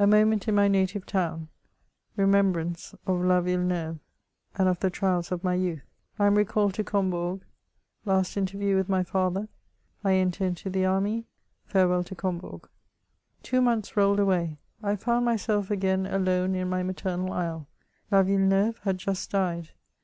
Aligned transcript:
▲ 0.00 0.08
MOMENT 0.08 0.46
IN 0.46 0.54
MY 0.54 0.68
NATIVE 0.68 1.04
TOWN— 1.06 1.48
REMEMBRANCE 2.16 2.94
OP 3.08 3.20
LA 3.24 3.40
VliLB 3.40 3.64
NEUVE, 3.66 3.98
AND 4.54 4.68
OP 4.68 4.78
THE 4.78 4.90
TRIALS 4.90 5.32
OP 5.32 5.42
MY 5.42 5.54
YOUTH— 5.54 5.80
I 6.20 6.26
AM 6.28 6.36
RECALLED 6.36 6.72
TO 6.74 6.84
COMBOURO 6.84 7.40
LAST 8.04 8.36
INTERVIEW 8.36 8.76
WITH 8.76 8.88
MY 8.88 9.02
PATHER— 9.02 9.48
I 10.04 10.12
ENTER 10.14 10.44
INTO 10.44 10.70
THE 10.70 10.84
ARMT— 10.84 11.24
FAREWELL 11.66 12.04
TO 12.04 12.14
COMBOURO. 12.14 12.62
Two 13.42 13.60
months 13.60 13.96
rolled 13.96 14.20
away; 14.20 14.56
I 14.84 14.94
found 14.94 15.24
myself 15.24 15.72
again 15.72 16.06
alone 16.06 16.54
in 16.54 16.70
my 16.70 16.84
maternal 16.84 17.32
isle; 17.32 17.66
la 18.12 18.22
Yilleneuve 18.22 18.78
had 18.82 18.98
just 18.98 19.32
died. 19.32 19.70